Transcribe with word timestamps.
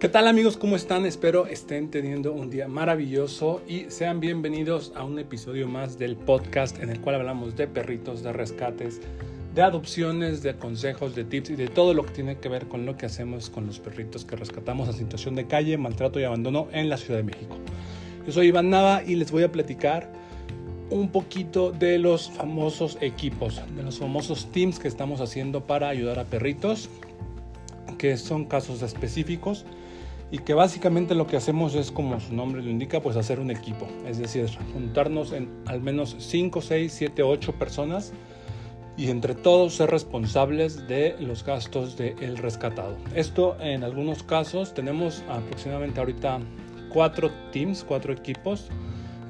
¿Qué 0.00 0.08
tal 0.08 0.28
amigos? 0.28 0.56
¿Cómo 0.56 0.76
están? 0.76 1.04
Espero 1.04 1.44
estén 1.44 1.90
teniendo 1.90 2.32
un 2.32 2.48
día 2.48 2.68
maravilloso 2.68 3.60
y 3.68 3.84
sean 3.90 4.18
bienvenidos 4.18 4.94
a 4.96 5.04
un 5.04 5.18
episodio 5.18 5.68
más 5.68 5.98
del 5.98 6.16
podcast 6.16 6.82
en 6.82 6.88
el 6.88 7.02
cual 7.02 7.16
hablamos 7.16 7.54
de 7.54 7.68
perritos, 7.68 8.22
de 8.22 8.32
rescates, 8.32 9.02
de 9.54 9.60
adopciones, 9.60 10.42
de 10.42 10.56
consejos, 10.56 11.14
de 11.14 11.24
tips 11.24 11.50
y 11.50 11.56
de 11.56 11.68
todo 11.68 11.92
lo 11.92 12.06
que 12.06 12.12
tiene 12.12 12.38
que 12.38 12.48
ver 12.48 12.66
con 12.66 12.86
lo 12.86 12.96
que 12.96 13.04
hacemos 13.04 13.50
con 13.50 13.66
los 13.66 13.78
perritos 13.78 14.24
que 14.24 14.36
rescatamos 14.36 14.88
a 14.88 14.94
situación 14.94 15.34
de 15.34 15.46
calle, 15.46 15.76
maltrato 15.76 16.18
y 16.18 16.24
abandono 16.24 16.68
en 16.72 16.88
la 16.88 16.96
Ciudad 16.96 17.18
de 17.18 17.24
México. 17.24 17.58
Yo 18.24 18.32
soy 18.32 18.46
Iván 18.46 18.70
Nava 18.70 19.02
y 19.04 19.16
les 19.16 19.30
voy 19.30 19.42
a 19.42 19.52
platicar 19.52 20.10
un 20.88 21.10
poquito 21.10 21.72
de 21.72 21.98
los 21.98 22.30
famosos 22.30 22.96
equipos, 23.02 23.60
de 23.76 23.82
los 23.82 23.98
famosos 23.98 24.50
teams 24.50 24.78
que 24.78 24.88
estamos 24.88 25.20
haciendo 25.20 25.66
para 25.66 25.90
ayudar 25.90 26.18
a 26.20 26.24
perritos, 26.24 26.88
que 27.98 28.16
son 28.16 28.46
casos 28.46 28.80
específicos 28.80 29.66
y 30.30 30.38
que 30.38 30.54
básicamente 30.54 31.14
lo 31.14 31.26
que 31.26 31.36
hacemos 31.36 31.74
es, 31.74 31.90
como 31.90 32.20
su 32.20 32.34
nombre 32.34 32.62
lo 32.62 32.70
indica, 32.70 33.00
pues 33.00 33.16
hacer 33.16 33.40
un 33.40 33.50
equipo, 33.50 33.88
es 34.06 34.18
decir, 34.18 34.48
juntarnos 34.72 35.32
en 35.32 35.50
al 35.66 35.80
menos 35.80 36.16
5, 36.18 36.62
6, 36.62 36.92
7, 36.92 37.22
8 37.22 37.52
personas 37.54 38.12
y 38.96 39.08
entre 39.08 39.34
todos 39.34 39.74
ser 39.74 39.90
responsables 39.90 40.86
de 40.86 41.16
los 41.18 41.44
gastos 41.44 41.96
del 41.96 42.36
rescatado. 42.36 42.96
Esto 43.14 43.56
en 43.60 43.82
algunos 43.82 44.22
casos 44.22 44.74
tenemos 44.74 45.24
aproximadamente 45.28 46.00
ahorita 46.00 46.38
cuatro 46.92 47.30
teams, 47.52 47.82
cuatro 47.82 48.12
equipos 48.12 48.68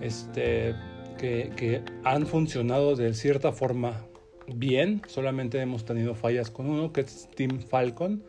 este, 0.00 0.74
que 1.18 1.82
han 2.04 2.26
funcionado 2.26 2.96
de 2.96 3.14
cierta 3.14 3.52
forma 3.52 4.06
bien, 4.54 5.02
solamente 5.06 5.60
hemos 5.60 5.84
tenido 5.84 6.14
fallas 6.14 6.50
con 6.50 6.66
uno 6.66 6.92
que 6.92 7.02
es 7.02 7.28
Team 7.36 7.60
Falcon 7.60 8.22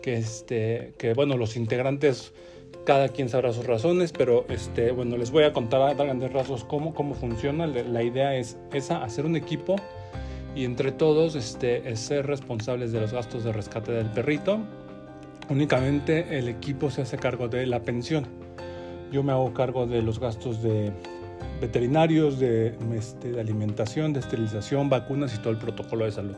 que, 0.00 0.14
este, 0.14 0.94
que 0.98 1.14
bueno, 1.14 1.36
los 1.36 1.56
integrantes, 1.56 2.32
cada 2.84 3.08
quien 3.08 3.28
sabrá 3.28 3.52
sus 3.52 3.66
razones, 3.66 4.12
pero 4.12 4.46
este, 4.48 4.90
bueno, 4.90 5.16
les 5.16 5.30
voy 5.30 5.44
a 5.44 5.52
contar 5.52 5.82
a 5.82 5.94
grandes 5.94 6.32
rasgos 6.32 6.64
cómo, 6.64 6.94
cómo 6.94 7.14
funciona. 7.14 7.66
La 7.66 8.02
idea 8.02 8.36
es 8.36 8.56
esa, 8.72 9.02
hacer 9.02 9.26
un 9.26 9.36
equipo 9.36 9.76
y 10.54 10.64
entre 10.64 10.92
todos 10.92 11.34
este, 11.34 11.94
ser 11.96 12.26
responsables 12.26 12.92
de 12.92 13.00
los 13.00 13.12
gastos 13.12 13.44
de 13.44 13.52
rescate 13.52 13.92
del 13.92 14.10
perrito. 14.10 14.60
Únicamente 15.48 16.38
el 16.38 16.48
equipo 16.48 16.90
se 16.90 17.02
hace 17.02 17.18
cargo 17.18 17.48
de 17.48 17.66
la 17.66 17.82
pensión. 17.82 18.26
Yo 19.12 19.22
me 19.22 19.32
hago 19.32 19.52
cargo 19.52 19.86
de 19.86 20.02
los 20.02 20.20
gastos 20.20 20.62
de 20.62 20.92
veterinarios, 21.60 22.38
de, 22.38 22.74
este, 22.94 23.32
de 23.32 23.40
alimentación, 23.40 24.12
de 24.12 24.20
esterilización, 24.20 24.88
vacunas 24.88 25.34
y 25.34 25.38
todo 25.38 25.50
el 25.50 25.58
protocolo 25.58 26.04
de 26.04 26.12
salud. 26.12 26.36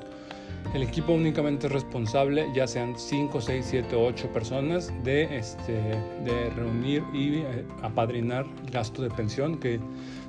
El 0.75 0.83
equipo 0.83 1.13
únicamente 1.13 1.67
es 1.67 1.73
responsable, 1.73 2.47
ya 2.55 2.67
sean 2.67 2.95
5, 2.97 3.41
6, 3.41 3.67
7, 3.69 3.97
8 3.97 4.33
personas, 4.33 4.93
de, 5.05 5.37
este, 5.37 5.73
de 5.73 6.51
reunir 6.57 7.03
y 7.13 7.39
eh, 7.41 7.65
apadrinar 7.83 8.47
gasto 8.71 9.03
de 9.03 9.11
pensión, 9.11 9.59
que 9.59 9.81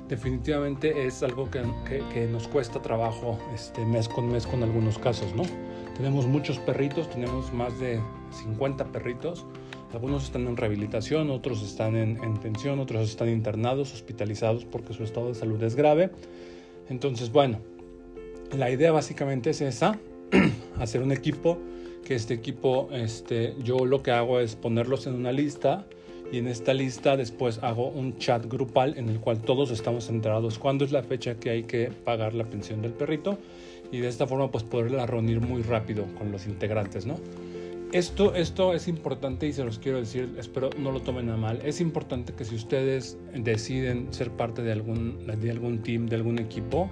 definitivamente 0.08 1.06
es 1.06 1.22
algo 1.22 1.50
que, 1.50 1.62
que, 2.12 2.26
nos 2.26 2.46
cuesta 2.48 2.82
trabajo 2.82 3.38
este, 3.54 3.86
mes 3.86 4.08
con 4.08 4.30
mes 4.30 4.46
con 4.46 4.62
algunos 4.62 4.98
casos, 4.98 5.34
¿no? 5.34 5.44
Tenemos 5.96 6.26
muchos 6.26 6.58
perritos, 6.58 7.08
tenemos 7.08 7.52
más 7.52 7.78
de 7.78 8.00
50 8.42 8.84
perritos. 8.86 9.46
Algunos 9.94 10.24
están 10.24 10.48
en 10.48 10.56
rehabilitación, 10.56 11.30
otros 11.30 11.62
están 11.62 11.94
en, 11.94 12.18
en 12.24 12.36
pensión, 12.38 12.80
otros 12.80 13.08
están 13.08 13.28
internados, 13.28 13.94
hospitalizados 13.94 14.64
porque 14.64 14.92
su 14.92 15.04
estado 15.04 15.28
de 15.28 15.36
salud 15.36 15.62
es 15.62 15.76
grave. 15.76 16.10
Entonces, 16.90 17.30
bueno, 17.30 17.60
la 18.58 18.72
idea 18.72 18.90
básicamente 18.90 19.50
es 19.50 19.60
esa, 19.60 19.96
hacer 20.80 21.00
un 21.00 21.12
equipo, 21.12 21.58
que 22.04 22.16
este 22.16 22.34
equipo, 22.34 22.88
este, 22.90 23.54
yo 23.62 23.86
lo 23.86 24.02
que 24.02 24.10
hago 24.10 24.40
es 24.40 24.56
ponerlos 24.56 25.06
en 25.06 25.14
una 25.14 25.30
lista 25.30 25.86
y 26.32 26.38
en 26.38 26.48
esta 26.48 26.74
lista 26.74 27.16
después 27.16 27.60
hago 27.62 27.88
un 27.88 28.18
chat 28.18 28.44
grupal 28.46 28.98
en 28.98 29.08
el 29.08 29.20
cual 29.20 29.40
todos 29.42 29.70
estamos 29.70 30.08
enterados 30.08 30.58
cuándo 30.58 30.84
es 30.84 30.90
la 30.90 31.04
fecha 31.04 31.36
que 31.36 31.50
hay 31.50 31.62
que 31.62 31.92
pagar 32.04 32.34
la 32.34 32.44
pensión 32.44 32.82
del 32.82 32.92
perrito 32.92 33.38
y 33.92 33.98
de 33.98 34.08
esta 34.08 34.26
forma 34.26 34.50
pues 34.50 34.64
poderla 34.64 35.06
reunir 35.06 35.40
muy 35.40 35.62
rápido 35.62 36.04
con 36.18 36.32
los 36.32 36.46
integrantes, 36.46 37.06
¿no? 37.06 37.14
Esto, 37.94 38.34
esto 38.34 38.74
es 38.74 38.88
importante 38.88 39.46
y 39.46 39.52
se 39.52 39.62
los 39.62 39.78
quiero 39.78 40.00
decir, 40.00 40.34
espero 40.36 40.68
no 40.76 40.90
lo 40.90 40.98
tomen 41.02 41.30
a 41.30 41.36
mal. 41.36 41.60
Es 41.64 41.80
importante 41.80 42.32
que 42.32 42.44
si 42.44 42.56
ustedes 42.56 43.16
deciden 43.32 44.12
ser 44.12 44.32
parte 44.32 44.62
de 44.62 44.72
algún, 44.72 45.24
de 45.28 45.48
algún 45.48 45.78
team, 45.78 46.06
de 46.06 46.16
algún 46.16 46.40
equipo, 46.40 46.90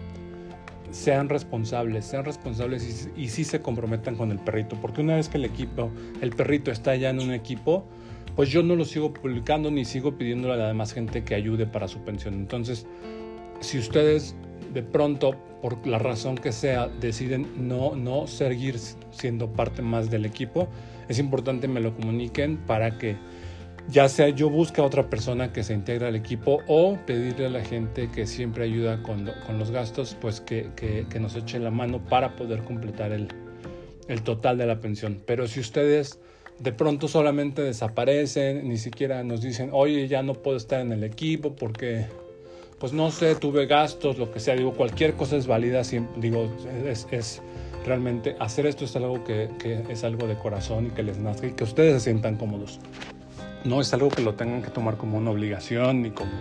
sean 0.93 1.29
responsables, 1.29 2.05
sean 2.05 2.25
responsables 2.25 3.11
y, 3.17 3.23
y 3.25 3.29
sí 3.31 3.43
se 3.43 3.61
comprometan 3.61 4.15
con 4.15 4.31
el 4.31 4.39
perrito, 4.39 4.79
porque 4.81 5.01
una 5.01 5.17
vez 5.17 5.29
que 5.29 5.39
el 5.39 5.45
equipo, 5.45 5.91
el 6.21 6.31
perrito 6.31 6.71
está 6.71 6.95
ya 6.95 7.11
en 7.11 7.19
un 7.19 7.33
equipo, 7.33 7.85
pues 8.37 8.51
yo 8.51 8.63
no 8.63 8.77
lo 8.77 8.85
sigo 8.85 9.13
publicando 9.13 9.73
ni 9.73 9.85
sigo 9.85 10.17
pidiéndole 10.17 10.55
a 10.55 10.57
la 10.57 10.69
demás 10.69 10.93
gente 10.93 11.25
que 11.25 11.35
ayude 11.35 11.67
para 11.67 11.89
su 11.89 11.99
pensión. 12.05 12.35
Entonces, 12.35 12.87
si 13.59 13.77
ustedes 13.77 14.37
de 14.73 14.83
pronto, 14.83 15.37
por 15.61 15.87
la 15.87 15.99
razón 15.99 16.37
que 16.37 16.53
sea, 16.53 16.89
deciden 16.89 17.69
no, 17.69 17.95
no 17.95 18.27
seguir 18.27 18.79
siendo 19.11 19.53
parte 19.53 19.83
más 19.83 20.11
del 20.11 20.25
equipo, 20.25 20.69
es 21.09 21.19
importante 21.19 21.69
me 21.69 21.81
lo 21.81 21.95
comuniquen 21.95 22.57
para 22.57 22.99
que 22.99 23.17
ya 23.89 24.09
sea 24.09 24.29
yo 24.29 24.49
busque 24.49 24.81
a 24.81 24.85
otra 24.85 25.11
persona 25.11 25.53
que 25.53 25.65
se 25.65 25.75
integre 25.75 26.07
al 26.07 26.17
equipo 26.17 26.61
o 26.69 26.99
pedirle 27.05 27.47
a 27.47 27.51
la 27.51 27.65
gente 27.65 28.11
que 28.11 28.27
siempre 28.27 28.65
ayuda 28.65 29.03
con, 29.03 29.29
con 29.47 29.59
los 29.59 29.71
gastos, 29.71 30.17
pues 30.21 30.41
que, 30.41 30.71
que, 30.77 31.07
que, 31.11 31.19
nos 31.19 31.35
eche 31.35 31.59
la 31.59 31.71
mano 31.71 31.99
para 32.05 32.37
poder 32.37 32.63
completar 32.63 33.13
el, 33.13 33.29
el 34.09 34.23
total 34.23 34.59
de 34.59 34.67
la 34.67 34.79
pensión. 34.79 35.21
Pero 35.27 35.49
si 35.49 35.61
ustedes 35.61 36.21
de 36.59 36.73
pronto 36.73 37.09
solamente 37.09 37.63
desaparecen, 37.63 38.69
ni 38.69 38.77
siquiera 38.77 39.25
nos 39.25 39.43
dicen, 39.43 39.71
oye, 39.73 40.07
ya 40.07 40.23
no 40.23 40.35
puedo 40.35 40.57
estar 40.57 40.81
en 40.81 40.93
el 40.93 41.03
equipo 41.03 41.57
porque, 41.57 42.07
pues 42.83 42.93
no 42.93 43.11
sé, 43.11 43.37
tuve 43.37 43.65
gastos, 43.67 44.19
lo 44.19 44.31
que 44.31 44.41
sea, 44.41 44.57
digo, 44.57 44.75
cualquier 44.75 45.15
cosa 45.15 45.37
es 45.37 45.47
válida, 45.47 45.83
digo, 46.17 46.51
es, 46.85 47.41
realmente 47.87 48.37
hacer 48.41 48.67
esto 48.67 48.85
es 48.85 48.95
algo 48.97 49.25
que, 49.25 49.49
que 49.59 49.85
es 49.89 50.05
algo 50.05 50.27
de 50.27 50.35
corazón 50.35 50.87
y 50.87 50.91
que 50.91 51.03
les 51.03 51.17
nazca 51.17 51.47
y 51.47 51.53
que 51.53 51.65
ustedes 51.65 51.95
se 51.95 52.11
sientan 52.11 52.37
cómodos 52.37 52.81
no 53.65 53.81
es 53.81 53.93
algo 53.95 54.09
que 54.09 54.23
lo 54.23 54.35
tengan 54.35 54.63
que 54.63 54.71
tomar 54.71 54.97
como 54.97 55.19
una 55.19 55.31
obligación 55.31 56.03
ni 56.03 56.11
como 56.11 56.33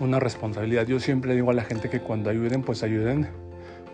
una 0.00 0.20
responsabilidad. 0.20 0.86
Yo 0.86 1.00
siempre 1.00 1.34
digo 1.34 1.50
a 1.50 1.54
la 1.54 1.62
gente 1.62 1.88
que 1.88 2.00
cuando 2.00 2.30
ayuden, 2.30 2.62
pues 2.62 2.82
ayuden 2.82 3.28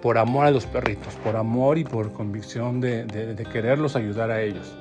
por 0.01 0.19
amor 0.19 0.47
a 0.47 0.51
los 0.51 0.67
perritos, 0.67 1.15
por 1.23 1.37
amor 1.37 1.79
y 1.79 1.85
por 1.85 2.13
convicción 2.13 2.81
de, 2.81 3.05
de, 3.05 3.45
quererlos 3.45 3.95
ayudar 3.95 4.33
a 4.33 4.43
ellos. 4.43 4.75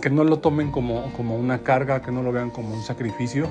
Que 0.00 0.10
no 0.10 0.22
lo 0.22 0.38
tomen 0.38 0.70
como, 0.70 1.12
como 1.14 1.36
una 1.36 1.64
carga, 1.64 2.02
que 2.02 2.12
no 2.12 2.22
lo 2.22 2.30
vean 2.30 2.50
como 2.50 2.72
un 2.72 2.82
sacrificio, 2.82 3.48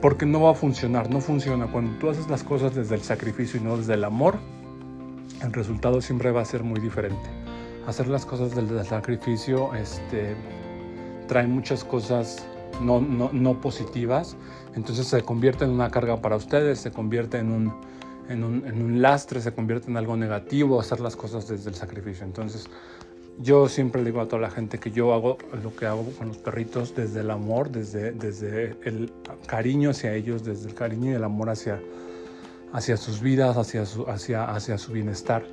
porque 0.00 0.26
no 0.26 0.40
va 0.40 0.50
a 0.50 0.54
funcionar, 0.54 1.10
no 1.10 1.20
funciona. 1.20 1.66
Cuando 1.66 1.98
tú 1.98 2.08
haces 2.10 2.28
las 2.28 2.42
cosas 2.42 2.74
desde 2.74 2.94
el 2.94 3.02
sacrificio 3.02 3.60
y 3.60 3.64
no 3.64 3.76
desde 3.76 3.94
el 3.94 4.04
amor, 4.04 4.38
el 5.42 5.52
resultado 5.52 6.00
siempre 6.00 6.30
va 6.30 6.40
a 6.40 6.44
ser 6.44 6.62
muy 6.62 6.80
diferente. 6.80 7.28
Hacer 7.86 8.08
las 8.08 8.24
cosas 8.24 8.54
desde 8.54 8.78
el 8.78 8.86
sacrificio, 8.86 9.74
este, 9.74 10.34
trae 11.28 11.46
muchas 11.46 11.84
cosas 11.84 12.44
no, 12.80 13.60
positivas, 13.60 14.36
entonces 14.74 15.06
se 15.06 15.22
convierte 15.22 15.64
en 15.64 15.70
una 15.70 15.90
carga 15.90 16.20
para 16.20 16.36
ustedes, 16.36 16.80
se 16.80 16.90
convierte 16.90 17.38
en 17.38 17.50
un 17.50 19.02
lastre, 19.02 19.40
se 19.40 19.52
convierte 19.52 19.90
en 19.90 19.96
algo 19.96 20.16
negativo 20.16 20.80
hacer 20.80 21.00
las 21.00 21.16
cosas 21.16 21.48
desde 21.48 21.70
el 21.70 21.76
sacrificio. 21.76 22.24
Entonces 22.24 22.68
yo 23.42 23.68
siempre 23.68 24.04
digo 24.04 24.20
a 24.20 24.26
toda 24.26 24.42
la 24.42 24.50
gente 24.50 24.78
que 24.78 24.90
yo 24.90 25.14
hago 25.14 25.38
lo 25.62 25.74
que 25.74 25.86
hago 25.86 26.04
con 26.18 26.28
los 26.28 26.36
perritos 26.36 26.94
desde 26.94 27.20
el 27.20 27.30
amor, 27.30 27.70
desde, 27.70 28.12
desde 28.12 28.76
el 28.84 29.10
cariño 29.46 29.90
hacia 29.90 30.14
ellos, 30.14 30.44
desde 30.44 30.68
el 30.68 30.74
cariño 30.74 31.10
y 31.10 31.14
el 31.14 31.24
amor 31.24 31.48
hacia, 31.48 31.80
hacia 32.72 32.96
sus 32.96 33.20
vidas, 33.20 33.56
hacia 33.56 33.86
su, 33.86 34.08
hacia, 34.08 34.44
hacia 34.44 34.76
su 34.76 34.92
bienestar. 34.92 35.44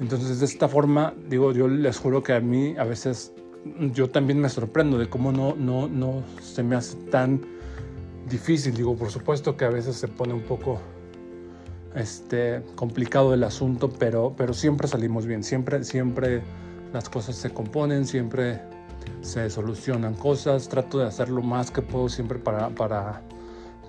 Entonces 0.00 0.40
de 0.40 0.46
esta 0.46 0.68
forma, 0.68 1.14
digo, 1.28 1.52
yo 1.52 1.68
les 1.68 1.98
juro 1.98 2.22
que 2.22 2.32
a 2.32 2.40
mí 2.40 2.74
a 2.78 2.84
veces 2.84 3.32
yo 3.92 4.10
también 4.10 4.40
me 4.40 4.48
sorprendo 4.48 4.98
de 4.98 5.08
cómo 5.08 5.30
no, 5.30 5.54
no, 5.54 5.88
no 5.88 6.22
se 6.42 6.62
me 6.62 6.74
hace 6.74 6.96
tan 7.10 7.40
difícil. 8.28 8.74
Digo, 8.74 8.96
por 8.96 9.10
supuesto 9.10 9.56
que 9.56 9.64
a 9.64 9.70
veces 9.70 9.96
se 9.96 10.08
pone 10.08 10.34
un 10.34 10.42
poco 10.42 10.80
este, 11.94 12.62
complicado 12.74 13.32
el 13.34 13.44
asunto, 13.44 13.88
pero, 13.88 14.34
pero 14.36 14.52
siempre 14.52 14.88
salimos 14.88 15.26
bien, 15.26 15.44
siempre, 15.44 15.84
siempre 15.84 16.42
las 16.92 17.08
cosas 17.08 17.36
se 17.36 17.50
componen, 17.50 18.06
siempre 18.06 18.60
se 19.20 19.48
solucionan 19.50 20.14
cosas. 20.14 20.68
Trato 20.68 20.98
de 20.98 21.06
hacer 21.06 21.28
lo 21.28 21.42
más 21.42 21.70
que 21.70 21.82
puedo 21.82 22.08
siempre 22.08 22.38
para, 22.38 22.68
para, 22.70 23.22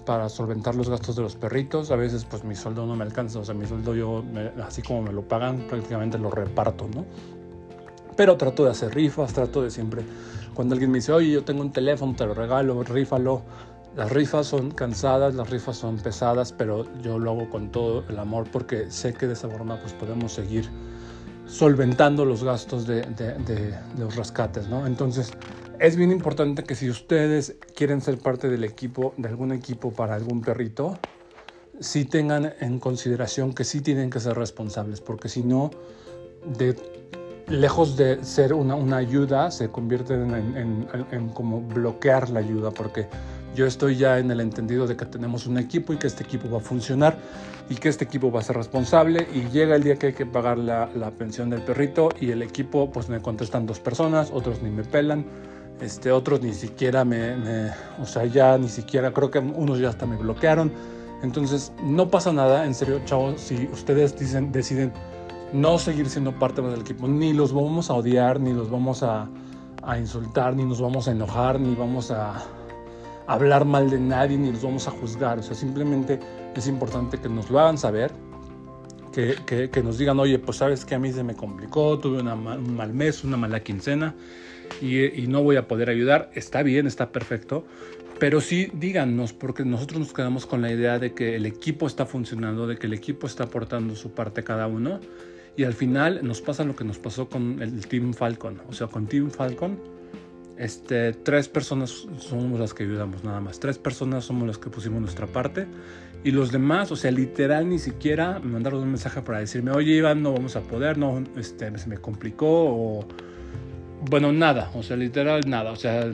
para 0.05 0.29
solventar 0.29 0.75
los 0.75 0.89
gastos 0.89 1.15
de 1.15 1.21
los 1.21 1.35
perritos. 1.35 1.91
A 1.91 1.95
veces 1.95 2.25
pues 2.25 2.43
mi 2.43 2.55
sueldo 2.55 2.85
no 2.85 2.95
me 2.95 3.03
alcanza, 3.03 3.39
o 3.39 3.45
sea, 3.45 3.55
mi 3.55 3.65
sueldo 3.65 3.95
yo, 3.95 4.23
así 4.63 4.81
como 4.81 5.01
me 5.03 5.13
lo 5.13 5.21
pagan, 5.27 5.67
prácticamente 5.69 6.17
lo 6.17 6.29
reparto, 6.29 6.87
¿no? 6.93 7.05
Pero 8.15 8.35
trato 8.35 8.65
de 8.65 8.71
hacer 8.71 8.95
rifas, 8.95 9.33
trato 9.33 9.61
de 9.61 9.69
siempre, 9.69 10.01
cuando 10.55 10.73
alguien 10.73 10.89
me 10.89 10.97
dice, 10.97 11.11
oye, 11.11 11.31
yo 11.31 11.43
tengo 11.43 11.61
un 11.61 11.71
teléfono, 11.71 12.15
te 12.15 12.25
lo 12.25 12.33
regalo, 12.33 12.81
rífalo. 12.81 13.43
Las 13.95 14.11
rifas 14.11 14.47
son 14.47 14.71
cansadas, 14.71 15.35
las 15.35 15.49
rifas 15.49 15.77
son 15.77 15.97
pesadas, 15.97 16.51
pero 16.51 16.85
yo 17.01 17.19
lo 17.19 17.31
hago 17.31 17.49
con 17.49 17.71
todo 17.71 18.03
el 18.09 18.17
amor 18.17 18.47
porque 18.51 18.89
sé 18.89 19.13
que 19.13 19.27
de 19.27 19.33
esa 19.33 19.47
forma 19.49 19.79
pues 19.79 19.93
podemos 19.93 20.31
seguir 20.31 20.69
solventando 21.47 22.25
los 22.25 22.43
gastos 22.43 22.85
de, 22.85 23.05
los 23.97 24.15
rescates, 24.15 24.67
¿no? 24.67 24.85
Entonces, 24.85 25.31
es 25.79 25.95
bien 25.95 26.11
importante 26.11 26.63
que 26.63 26.75
si 26.75 26.89
ustedes 26.89 27.55
quieren 27.75 28.01
ser 28.01 28.17
parte 28.17 28.49
del 28.49 28.63
equipo, 28.63 29.13
de 29.17 29.29
algún 29.29 29.51
equipo 29.51 29.91
para 29.91 30.15
algún 30.15 30.41
perrito, 30.41 30.99
sí 31.79 32.05
tengan 32.05 32.53
en 32.59 32.79
consideración 32.79 33.53
que 33.53 33.63
sí 33.63 33.81
tienen 33.81 34.09
que 34.09 34.19
ser 34.19 34.35
responsables, 34.35 35.01
porque 35.01 35.29
si 35.29 35.43
no, 35.43 35.71
de, 36.57 36.75
lejos 37.47 37.95
de 37.95 38.23
ser 38.23 38.53
una, 38.53 38.75
una 38.75 38.97
ayuda, 38.97 39.51
se 39.51 39.69
convierten 39.69 40.33
en, 40.33 40.57
en, 40.57 40.87
en, 41.11 41.29
como 41.29 41.61
bloquear 41.61 42.29
la 42.29 42.39
ayuda, 42.39 42.71
porque 42.71 43.07
yo 43.55 43.65
estoy 43.65 43.95
ya 43.95 44.19
en 44.19 44.29
el 44.31 44.41
entendido 44.41 44.85
de 44.85 44.95
que 44.95 45.05
tenemos 45.05 45.47
un 45.47 45.57
equipo 45.57 45.93
y 45.93 45.97
que 45.97 46.07
este 46.07 46.23
equipo 46.23 46.49
va 46.49 46.57
a 46.57 46.61
funcionar 46.61 47.17
y 47.69 47.75
que 47.75 47.89
este 47.89 48.05
equipo 48.05 48.31
va 48.31 48.41
a 48.41 48.43
ser 48.43 48.55
responsable 48.55 49.27
y 49.33 49.49
llega 49.49 49.75
el 49.75 49.83
día 49.83 49.95
que 49.95 50.07
hay 50.07 50.13
que 50.13 50.25
pagar 50.25 50.57
la, 50.57 50.89
la 50.95 51.11
pensión 51.11 51.49
del 51.49 51.61
perrito 51.61 52.09
y 52.19 52.31
el 52.31 52.41
equipo 52.41 52.91
pues 52.91 53.09
me 53.09 53.21
contestan 53.21 53.65
dos 53.65 53.79
personas, 53.79 54.29
otros 54.31 54.61
ni 54.61 54.69
me 54.69 54.83
pelan, 54.83 55.25
este, 55.81 56.11
otros 56.11 56.41
ni 56.41 56.53
siquiera 56.53 57.05
me, 57.05 57.35
me, 57.37 57.71
o 58.01 58.05
sea, 58.05 58.25
ya 58.25 58.57
ni 58.57 58.69
siquiera, 58.69 59.11
creo 59.11 59.31
que 59.31 59.39
unos 59.39 59.79
ya 59.79 59.89
hasta 59.89 60.05
me 60.05 60.17
bloquearon. 60.17 60.71
Entonces, 61.23 61.71
no 61.83 62.09
pasa 62.09 62.31
nada, 62.31 62.65
en 62.65 62.75
serio, 62.75 63.01
chavos, 63.05 63.41
si 63.41 63.67
ustedes 63.73 64.17
dicen, 64.19 64.51
deciden 64.51 64.93
no 65.53 65.79
seguir 65.79 66.09
siendo 66.09 66.31
parte 66.33 66.61
del 66.61 66.81
equipo, 66.81 67.07
ni 67.07 67.33
los 67.33 67.53
vamos 67.53 67.89
a 67.89 67.93
odiar, 67.93 68.39
ni 68.39 68.53
los 68.53 68.69
vamos 68.69 69.03
a, 69.03 69.29
insultar, 69.97 70.55
ni 70.55 70.65
nos 70.65 70.81
vamos 70.81 71.07
a 71.07 71.11
enojar, 71.11 71.59
ni 71.59 71.73
vamos 71.73 72.11
a 72.11 72.43
hablar 73.25 73.63
mal 73.63 73.89
de 73.89 73.99
nadie, 73.99 74.37
ni 74.37 74.51
los 74.51 74.61
vamos 74.61 74.87
a 74.87 74.91
juzgar. 74.91 75.39
O 75.39 75.43
sea, 75.43 75.55
simplemente 75.55 76.19
es 76.55 76.67
importante 76.67 77.17
que 77.17 77.29
nos 77.29 77.49
lo 77.49 77.59
hagan 77.59 77.77
saber, 77.77 78.11
que 79.13 79.81
nos 79.83 79.97
digan, 79.97 80.19
oye, 80.19 80.37
pues 80.37 80.57
sabes 80.57 80.85
que 80.85 80.93
a 80.93 80.99
mí 80.99 81.11
se 81.11 81.23
me 81.23 81.35
complicó, 81.35 81.97
tuve 81.97 82.19
una, 82.19 82.35
un 82.35 82.75
mal 82.75 82.93
mes, 82.93 83.23
una 83.23 83.37
mala 83.37 83.61
quincena 83.63 84.13
y, 84.81 85.23
y, 85.23 85.27
no 85.27 85.41
voy 85.41 85.55
a 85.55 85.67
poder 85.67 85.89
ayudar. 85.89 86.29
Está 86.35 86.61
bien, 86.61 86.85
está 86.85 87.11
perfecto, 87.11 87.65
pero 88.19 88.41
sí 88.41 88.69
díganos, 88.73 89.33
porque 89.33 89.63
nosotros 89.63 89.99
nos 89.99 90.13
quedamos 90.13 90.45
con 90.45 90.61
la 90.61 90.71
idea 90.71 90.99
de 90.99 91.13
que 91.13 91.35
el 91.35 91.45
equipo 91.45 91.87
está 91.87 92.05
funcionando, 92.05 92.67
de 92.67 92.77
que 92.77 92.87
el 92.87 92.93
equipo 92.93 93.27
está 93.27 93.45
aportando 93.45 93.95
su 93.95 94.11
parte 94.11 94.43
cada 94.43 94.67
uno. 94.67 94.99
Y 95.57 95.63
al 95.63 95.73
final 95.73 96.19
nos 96.23 96.39
pasa 96.39 96.63
lo 96.63 96.75
que 96.75 96.83
nos 96.83 96.99
pasó 96.99 97.27
con 97.27 97.61
el 97.61 97.85
Team 97.87 98.13
Falcon. 98.13 98.61
O 98.69 98.73
sea, 98.73 98.87
con 98.87 99.07
Team 99.07 99.31
Falcon, 99.31 99.79
este, 100.55 101.13
tres 101.13 101.49
personas 101.49 102.07
somos 102.19 102.59
las 102.59 102.75
que 102.75 102.83
ayudamos 102.83 103.23
nada 103.23 103.41
más. 103.41 103.59
Tres 103.59 103.79
personas 103.79 104.23
somos 104.23 104.47
las 104.47 104.59
que 104.59 104.69
pusimos 104.69 105.01
nuestra 105.01 105.25
parte. 105.25 105.65
Y 106.23 106.31
los 106.31 106.51
demás, 106.51 106.91
o 106.91 106.95
sea, 106.95 107.11
literal 107.11 107.67
ni 107.67 107.79
siquiera 107.79 108.39
me 108.39 108.51
mandaron 108.51 108.81
un 108.81 108.89
mensaje 108.89 109.21
para 109.21 109.39
decirme, 109.39 109.71
oye 109.71 109.93
Iván, 109.93 110.21
no 110.21 110.31
vamos 110.33 110.55
a 110.55 110.61
poder, 110.61 110.97
no, 110.97 111.23
este, 111.37 111.75
se 111.77 111.87
me 111.87 111.97
complicó 111.97 112.47
o 112.47 113.07
bueno, 114.09 114.31
nada, 114.31 114.71
o 114.75 114.83
sea, 114.83 114.95
literal 114.95 115.41
nada, 115.47 115.71
o 115.71 115.75
sea, 115.75 116.05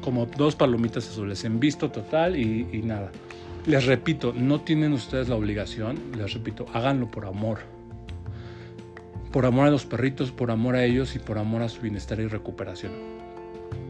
como 0.00 0.26
dos 0.26 0.56
palomitas 0.56 1.08
azules 1.08 1.44
en 1.44 1.60
visto 1.60 1.90
total 1.90 2.36
y, 2.36 2.68
y, 2.72 2.82
nada. 2.82 3.10
Les 3.66 3.86
repito, 3.86 4.32
no 4.36 4.60
tienen 4.60 4.92
ustedes 4.92 5.28
la 5.28 5.36
obligación, 5.36 5.98
les 6.16 6.34
repito, 6.34 6.66
háganlo 6.72 7.10
por 7.10 7.26
amor. 7.26 7.60
Por 9.32 9.46
amor 9.46 9.66
a 9.66 9.70
los 9.70 9.86
perritos, 9.86 10.30
por 10.30 10.50
amor 10.50 10.76
a 10.76 10.84
ellos 10.84 11.16
y 11.16 11.18
por 11.18 11.38
amor 11.38 11.62
a 11.62 11.70
su 11.70 11.80
bienestar 11.80 12.20
y 12.20 12.26
recuperación. 12.26 12.92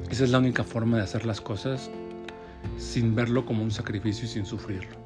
Esa 0.09 0.23
es 0.23 0.31
la 0.31 0.39
única 0.39 0.63
forma 0.63 0.99
de 0.99 1.03
hacer 1.03 1.27
las 1.27 1.41
cosas 1.41 1.91
sin 2.77 3.17
verlo 3.17 3.45
como 3.45 3.65
un 3.65 3.73
sacrificio 3.73 4.27
y 4.27 4.29
sin 4.29 4.47
sufrirlo. 4.47 4.97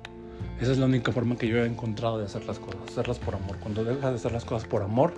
Esa 0.60 0.72
es 0.72 0.78
la 0.78 0.84
única 0.84 1.10
forma 1.10 1.36
que 1.36 1.48
yo 1.48 1.56
he 1.56 1.66
encontrado 1.66 2.18
de 2.18 2.26
hacer 2.26 2.44
las 2.44 2.58
cosas, 2.58 2.82
hacerlas 2.86 3.18
por 3.18 3.34
amor. 3.34 3.56
Cuando 3.60 3.82
dejas 3.82 4.10
de 4.10 4.16
hacer 4.16 4.32
las 4.32 4.44
cosas 4.44 4.68
por 4.68 4.82
amor, 4.82 5.14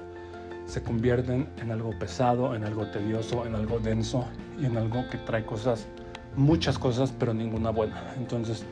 se 0.66 0.84
convierten 0.84 1.48
en 1.60 1.72
algo 1.72 1.98
pesado, 1.98 2.54
en 2.54 2.62
algo 2.62 2.86
tedioso, 2.86 3.44
en 3.44 3.56
algo 3.56 3.80
denso 3.80 4.24
y 4.60 4.66
en 4.66 4.76
algo 4.76 5.08
que 5.10 5.18
trae 5.18 5.44
cosas, 5.44 5.88
muchas 6.36 6.78
cosas, 6.78 7.12
pero 7.18 7.34
ninguna 7.34 7.70
buena. 7.70 8.14
Entonces, 8.18 8.64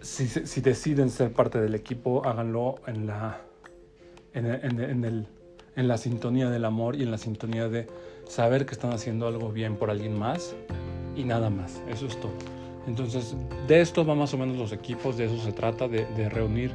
si, 0.00 0.26
si 0.26 0.60
deciden 0.62 1.10
ser 1.10 1.34
parte 1.34 1.60
del 1.60 1.74
equipo, 1.74 2.24
háganlo 2.24 2.76
en 2.86 3.06
la, 3.06 3.42
en, 4.34 4.46
en, 4.46 4.80
en, 4.80 5.04
el, 5.04 5.26
en 5.76 5.88
la 5.88 5.98
sintonía 5.98 6.50
del 6.50 6.64
amor 6.64 6.96
y 6.96 7.02
en 7.02 7.10
la 7.10 7.18
sintonía 7.18 7.68
de 7.68 7.86
saber 8.26 8.66
que 8.66 8.72
están 8.72 8.92
haciendo 8.92 9.26
algo 9.26 9.50
bien 9.52 9.76
por 9.76 9.90
alguien 9.90 10.18
más 10.18 10.54
y 11.16 11.24
nada 11.24 11.50
más. 11.50 11.82
Eso 11.88 12.06
es 12.06 12.18
todo. 12.20 12.32
Entonces, 12.86 13.36
de 13.66 13.80
esto 13.80 14.04
va 14.04 14.14
más 14.14 14.32
o 14.34 14.38
menos 14.38 14.56
los 14.56 14.72
equipos, 14.72 15.16
de 15.18 15.26
eso 15.26 15.38
se 15.38 15.52
trata, 15.52 15.88
de, 15.88 16.06
de 16.16 16.28
reunir 16.28 16.72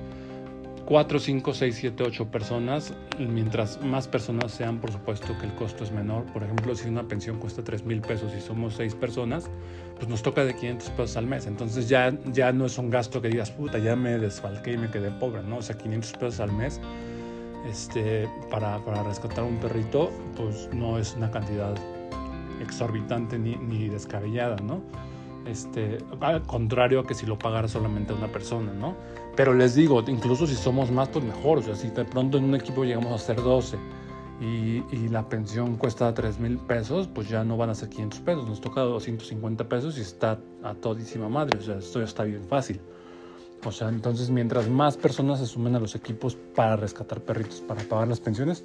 4, 0.85 1.17
5, 1.17 1.53
6, 1.53 1.75
7, 1.75 2.03
8 2.03 2.27
personas. 2.27 2.93
Mientras 3.17 3.83
más 3.83 4.07
personas 4.07 4.51
sean, 4.51 4.79
por 4.79 4.91
supuesto 4.91 5.37
que 5.39 5.45
el 5.45 5.53
costo 5.55 5.83
es 5.83 5.91
menor. 5.91 6.25
Por 6.33 6.43
ejemplo, 6.43 6.75
si 6.75 6.89
una 6.89 7.07
pensión 7.07 7.39
cuesta 7.39 7.63
3 7.63 7.85
mil 7.85 8.01
pesos 8.01 8.33
y 8.37 8.41
somos 8.41 8.75
6 8.75 8.95
personas, 8.95 9.49
pues 9.95 10.07
nos 10.07 10.21
toca 10.21 10.43
de 10.43 10.55
500 10.55 10.89
pesos 10.91 11.17
al 11.17 11.25
mes. 11.25 11.47
Entonces 11.47 11.87
ya, 11.87 12.13
ya 12.31 12.51
no 12.51 12.65
es 12.65 12.77
un 12.77 12.89
gasto 12.89 13.21
que 13.21 13.29
digas, 13.29 13.51
puta, 13.51 13.77
ya 13.79 13.95
me 13.95 14.17
desfalqué 14.17 14.73
y 14.73 14.77
me 14.77 14.91
quedé 14.91 15.09
pobre, 15.11 15.41
¿no? 15.43 15.57
O 15.57 15.61
sea, 15.61 15.77
500 15.77 16.11
pesos 16.13 16.39
al 16.41 16.51
mes 16.51 16.81
este, 17.65 18.29
para, 18.49 18.83
para 18.83 19.03
rescatar 19.03 19.43
un 19.43 19.57
perrito, 19.57 20.11
pues 20.35 20.69
no 20.73 20.97
es 20.97 21.15
una 21.15 21.31
cantidad 21.31 21.75
exorbitante 22.61 23.37
ni, 23.37 23.55
ni 23.55 23.89
descabellada, 23.89 24.57
¿no? 24.57 24.81
Este, 25.45 25.97
al 26.21 26.43
contrario 26.43 27.01
a 27.01 27.05
que 27.05 27.13
si 27.13 27.25
lo 27.25 27.37
pagara 27.37 27.67
solamente 27.67 28.13
una 28.13 28.27
persona, 28.27 28.71
¿no? 28.73 28.95
Pero 29.35 29.53
les 29.53 29.75
digo, 29.75 30.03
incluso 30.07 30.47
si 30.47 30.55
somos 30.55 30.91
más, 30.91 31.09
pues 31.09 31.25
mejor. 31.25 31.59
O 31.59 31.61
sea, 31.61 31.75
si 31.75 31.89
de 31.89 32.05
pronto 32.05 32.37
en 32.37 32.45
un 32.45 32.55
equipo 32.55 32.83
llegamos 32.83 33.11
a 33.11 33.17
ser 33.17 33.37
12 33.37 33.77
y, 34.39 34.83
y 34.91 35.09
la 35.09 35.27
pensión 35.27 35.75
cuesta 35.75 36.13
3 36.13 36.39
mil 36.39 36.57
pesos, 36.59 37.09
pues 37.13 37.27
ya 37.27 37.43
no 37.43 37.57
van 37.57 37.69
a 37.69 37.75
ser 37.75 37.89
500 37.89 38.19
pesos, 38.21 38.47
nos 38.47 38.61
toca 38.61 38.81
250 38.81 39.67
pesos 39.67 39.97
y 39.97 40.01
está 40.01 40.39
a 40.63 40.73
todísima 40.75 41.27
madre. 41.27 41.59
O 41.59 41.61
sea, 41.61 41.77
esto 41.77 41.99
ya 41.99 42.05
está 42.05 42.23
bien 42.23 42.45
fácil. 42.45 42.79
O 43.65 43.71
sea, 43.71 43.89
entonces 43.89 44.29
mientras 44.29 44.69
más 44.69 44.97
personas 44.97 45.39
se 45.39 45.45
sumen 45.45 45.75
a 45.75 45.79
los 45.79 45.95
equipos 45.95 46.35
para 46.55 46.75
rescatar 46.75 47.21
perritos, 47.21 47.61
para 47.61 47.81
pagar 47.83 48.07
las 48.07 48.19
pensiones, 48.19 48.63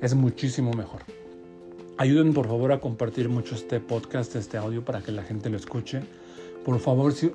es 0.00 0.14
muchísimo 0.14 0.72
mejor. 0.72 1.02
Ayuden 1.98 2.34
por 2.34 2.46
favor 2.46 2.72
a 2.72 2.80
compartir 2.80 3.28
mucho 3.28 3.54
este 3.54 3.80
podcast, 3.80 4.36
este 4.36 4.58
audio 4.58 4.84
para 4.84 5.00
que 5.00 5.12
la 5.12 5.22
gente 5.22 5.48
lo 5.48 5.56
escuche. 5.56 6.02
Por 6.64 6.78
favor, 6.80 7.12
si 7.12 7.32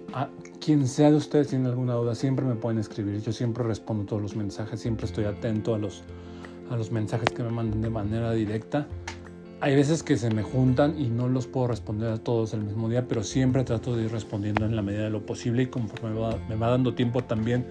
quien 0.60 0.88
sea 0.88 1.10
de 1.10 1.18
ustedes 1.18 1.48
tiene 1.48 1.70
alguna 1.70 1.94
duda, 1.94 2.16
siempre 2.16 2.46
me 2.46 2.56
pueden 2.56 2.78
escribir. 2.78 3.22
Yo 3.22 3.32
siempre 3.32 3.64
respondo 3.64 4.06
todos 4.06 4.22
los 4.22 4.36
mensajes, 4.36 4.80
siempre 4.80 5.06
estoy 5.06 5.24
atento 5.24 5.74
a 5.74 5.80
los, 5.80 6.04
a 6.70 6.76
los 6.76 6.92
mensajes 6.92 7.30
que 7.30 7.42
me 7.42 7.50
mandan 7.50 7.82
de 7.82 7.90
manera 7.90 8.34
directa. 8.34 8.88
Hay 9.64 9.76
veces 9.76 10.02
que 10.02 10.18
se 10.18 10.32
me 10.32 10.42
juntan 10.42 11.00
y 11.00 11.10
no 11.10 11.28
los 11.28 11.46
puedo 11.46 11.68
responder 11.68 12.12
a 12.12 12.18
todos 12.18 12.56
el 12.56 12.64
mismo 12.64 12.90
día, 12.90 13.08
pero 13.08 13.22
siempre 13.22 13.64
trato 13.64 13.96
de 13.96 14.06
ir 14.06 14.12
respondiendo 14.12 14.66
en 14.66 14.76
la 14.76 14.82
medida 14.82 15.04
de 15.04 15.12
lo 15.12 15.24
posible 15.24 15.62
y 15.62 15.68
conforme 15.68 16.10
me 16.10 16.20
va, 16.20 16.36
me 16.50 16.56
va 16.56 16.72
dando 16.72 16.96
tiempo 16.96 17.24
también 17.24 17.68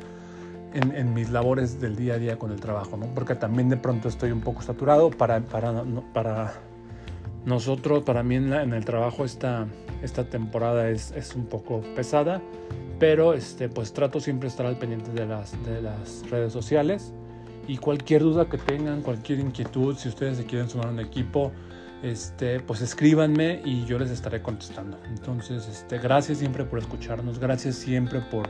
en, 0.73 0.95
en, 0.95 1.13
mis 1.15 1.31
labores 1.31 1.81
del 1.81 1.97
día 1.97 2.15
a 2.15 2.19
día 2.19 2.39
con 2.39 2.53
el 2.53 2.61
trabajo, 2.61 2.97
¿no? 2.97 3.07
Porque 3.13 3.35
también 3.35 3.69
de 3.69 3.77
pronto 3.77 4.09
estoy 4.09 4.31
un 4.31 4.41
poco 4.41 4.63
saturado 4.63 5.11
para, 5.11 5.41
para, 5.41 5.83
para 6.15 6.53
nosotros, 7.45 8.05
para 8.05 8.23
mí 8.23 8.37
en, 8.37 8.51
la, 8.51 8.63
en 8.63 8.73
el 8.73 8.85
trabajo 8.85 9.25
esta, 9.25 9.67
esta 10.01 10.31
temporada 10.31 10.91
es, 10.91 11.11
es, 11.11 11.35
un 11.35 11.47
poco 11.47 11.81
pesada, 11.97 12.41
pero 13.01 13.35
este, 13.35 13.69
pues 13.69 13.93
trato 13.93 14.21
siempre 14.21 14.49
estar 14.49 14.65
al 14.65 14.79
pendiente 14.79 15.11
de 15.11 15.27
las, 15.27 15.61
de 15.65 15.83
las 15.83 16.23
redes 16.31 16.53
sociales 16.53 17.13
y 17.67 17.79
cualquier 17.79 18.23
duda 18.23 18.49
que 18.49 18.59
tengan, 18.59 19.03
cualquier 19.03 19.41
inquietud, 19.41 19.97
si 19.97 20.09
ustedes 20.09 20.37
se 20.37 20.45
quieren 20.45 20.69
sumar 20.69 20.87
a 20.87 20.91
un 20.91 21.01
equipo, 21.01 21.51
este, 22.03 22.61
pues 22.61 22.81
escríbanme 22.81 23.61
y 23.65 23.85
yo 23.85 23.99
les 23.99 24.11
estaré 24.11 24.43
contestando. 24.43 24.99
Entonces, 25.09 25.69
este, 25.69 25.99
gracias 25.99 26.39
siempre 26.39 26.65
por 26.65 26.79
escucharnos, 26.79 27.39
gracias 27.39 27.77
siempre 27.77 28.21
por 28.21 28.49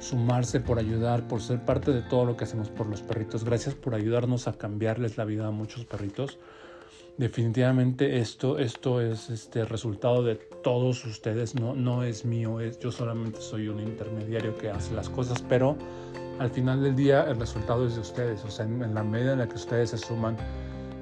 sumarse, 0.00 0.60
por 0.60 0.78
ayudar, 0.78 1.28
por 1.28 1.40
ser 1.40 1.64
parte 1.64 1.92
de 1.92 2.02
todo 2.02 2.24
lo 2.24 2.36
que 2.36 2.44
hacemos 2.44 2.68
por 2.68 2.86
los 2.86 3.02
perritos. 3.02 3.44
Gracias 3.44 3.74
por 3.74 3.94
ayudarnos 3.94 4.48
a 4.48 4.52
cambiarles 4.52 5.16
la 5.16 5.24
vida 5.24 5.46
a 5.46 5.50
muchos 5.50 5.84
perritos 5.84 6.38
definitivamente 7.16 8.18
esto, 8.18 8.58
esto 8.58 9.00
es 9.00 9.28
este 9.30 9.64
resultado 9.64 10.22
de 10.22 10.36
todos 10.36 11.04
ustedes, 11.04 11.54
no, 11.54 11.74
no 11.74 12.04
es 12.04 12.24
mío, 12.24 12.58
yo 12.80 12.90
solamente 12.90 13.40
soy 13.40 13.68
un 13.68 13.80
intermediario 13.80 14.56
que 14.56 14.70
hace 14.70 14.94
las 14.94 15.08
cosas, 15.08 15.42
pero 15.48 15.76
al 16.38 16.50
final 16.50 16.82
del 16.82 16.96
día 16.96 17.24
el 17.28 17.38
resultado 17.38 17.86
es 17.86 17.94
de 17.94 18.00
ustedes, 18.00 18.44
o 18.44 18.50
sea, 18.50 18.64
en 18.64 18.94
la 18.94 19.02
medida 19.02 19.32
en 19.32 19.40
la 19.40 19.48
que 19.48 19.56
ustedes 19.56 19.90
se 19.90 19.98
suman, 19.98 20.36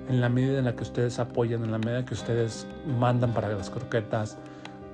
en 0.08 0.20
la 0.20 0.28
medida 0.28 0.58
en 0.58 0.64
la 0.64 0.74
que 0.74 0.82
ustedes 0.82 1.18
apoyan, 1.18 1.64
en 1.64 1.72
la 1.72 1.78
medida 1.78 2.04
que 2.04 2.14
ustedes 2.14 2.66
mandan 2.98 3.32
para 3.32 3.48
las 3.48 3.70
croquetas 3.70 4.36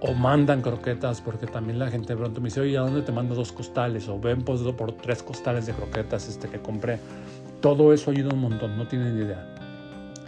o 0.00 0.12
mandan 0.12 0.60
croquetas, 0.60 1.20
porque 1.20 1.46
también 1.46 1.78
la 1.78 1.90
gente 1.90 2.12
de 2.12 2.18
pronto 2.18 2.40
me 2.40 2.48
dice, 2.48 2.60
oye, 2.60 2.76
¿a 2.76 2.82
dónde 2.82 3.02
te 3.02 3.12
mando 3.12 3.34
dos 3.34 3.52
costales? 3.52 4.08
O 4.08 4.20
ven 4.20 4.42
pues, 4.42 4.60
por 4.60 4.92
tres 4.92 5.22
costales 5.22 5.66
de 5.66 5.72
croquetas 5.72 6.28
este, 6.28 6.48
que 6.48 6.60
compré. 6.60 6.98
Todo 7.60 7.92
eso 7.92 8.10
ayuda 8.10 8.34
un 8.34 8.40
montón, 8.40 8.76
no 8.76 8.86
tienen 8.86 9.16
idea. 9.16 9.46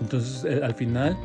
Entonces, 0.00 0.44
eh, 0.44 0.60
al 0.64 0.74
final, 0.74 1.16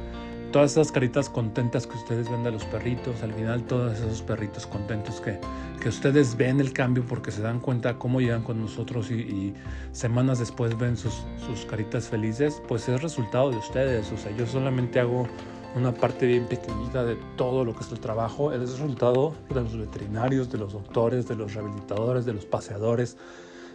todas 0.53 0.73
esas 0.73 0.91
caritas 0.91 1.29
contentas 1.29 1.87
que 1.87 1.97
ustedes 1.97 2.29
ven 2.29 2.43
de 2.43 2.51
los 2.51 2.63
perritos, 2.65 3.23
al 3.23 3.33
final 3.33 3.63
todos 3.63 3.97
esos 3.97 4.21
perritos 4.21 4.67
contentos 4.67 5.19
que, 5.19 5.39
que 5.81 5.89
ustedes 5.89 6.37
ven 6.37 6.59
el 6.59 6.71
cambio 6.71 7.03
porque 7.03 7.31
se 7.31 7.41
dan 7.41 7.59
cuenta 7.59 7.97
cómo 7.97 8.21
llegan 8.21 8.43
con 8.43 8.61
nosotros 8.61 9.09
y, 9.09 9.55
semanas 9.91 10.37
después 10.37 10.77
ven 10.77 10.95
sus, 10.95 11.25
sus, 11.45 11.65
caritas 11.65 12.07
felices, 12.07 12.61
pues 12.67 12.87
es 12.87 13.01
resultado 13.01 13.49
de 13.49 13.57
ustedes. 13.57 14.11
O 14.11 14.17
sea, 14.17 14.31
yo 14.37 14.45
solamente 14.45 14.99
hago 14.99 15.27
una 15.75 15.91
parte 15.91 16.27
bien 16.27 16.45
pequeñita 16.45 17.03
de 17.03 17.17
todo 17.35 17.65
lo 17.65 17.75
que 17.75 17.83
es 17.83 17.91
el 17.91 17.99
trabajo, 17.99 18.53
es 18.53 18.59
resultado 18.59 19.33
de 19.49 19.61
los 19.61 19.75
veterinarios, 19.75 20.51
de 20.51 20.59
los 20.59 20.73
doctores, 20.73 21.27
de 21.27 21.35
los 21.35 21.55
rehabilitadores, 21.55 22.25
de 22.25 22.33
los 22.33 22.45
paseadores, 22.45 23.17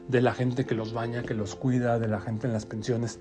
de 0.06 0.22
la 0.22 0.32
gente 0.32 0.64
que 0.64 0.76
los 0.76 0.92
baña, 0.92 1.22
que 1.22 1.34
los 1.34 1.56
cuida, 1.56 1.98
de 1.98 2.06
la 2.06 2.20
gente 2.20 2.46
en 2.46 2.52
las 2.52 2.66
pensiones. 2.66 3.18